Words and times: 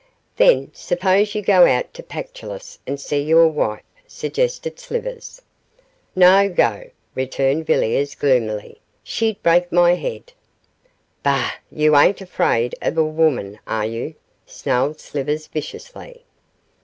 'Then, 0.37 0.71
suppose 0.73 1.35
you 1.35 1.43
go 1.43 1.67
out 1.67 1.93
to 1.93 2.01
the 2.01 2.07
Pactolus 2.07 2.79
and 2.87 2.99
see 2.99 3.21
your 3.21 3.47
wife,' 3.47 3.83
suggested 4.07 4.79
Slivers. 4.79 5.43
'No 6.15 6.49
go,' 6.49 6.89
returned 7.13 7.67
Villiers, 7.67 8.15
gloomily, 8.15 8.81
'she'd 9.03 9.43
break 9.43 9.71
my 9.71 9.93
head.' 9.93 10.33
'Bah! 11.21 11.51
you 11.71 11.95
ain't 11.95 12.19
afraid 12.19 12.73
of 12.81 12.97
a 12.97 13.05
woman, 13.05 13.59
are 13.67 13.85
you?' 13.85 14.15
snarled 14.47 14.99
Slivers, 14.99 15.45
viciously. 15.45 16.23